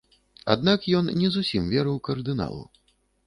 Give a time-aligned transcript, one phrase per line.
[0.53, 2.63] Аднак ён не зусім верыў кардыналу.